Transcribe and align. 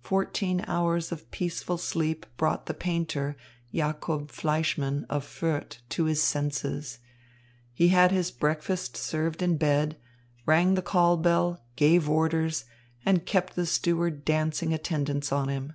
Fourteen 0.00 0.62
hours 0.68 1.10
of 1.10 1.28
peaceful 1.32 1.76
sleep 1.76 2.24
brought 2.36 2.66
the 2.66 2.72
painter, 2.72 3.36
Jacob 3.74 4.30
Fleischmann 4.30 5.04
of 5.10 5.24
Fürth 5.26 5.78
to 5.88 6.04
his 6.04 6.22
senses. 6.22 7.00
He 7.74 7.88
had 7.88 8.12
his 8.12 8.30
breakfast 8.30 8.96
served 8.96 9.42
in 9.42 9.56
bed, 9.56 9.96
rang 10.46 10.74
the 10.74 10.82
call 10.82 11.16
bell, 11.16 11.64
gave 11.74 12.08
orders, 12.08 12.66
and 13.04 13.26
kept 13.26 13.56
the 13.56 13.66
steward 13.66 14.24
dancing 14.24 14.72
attendance 14.72 15.32
on 15.32 15.48
him. 15.48 15.72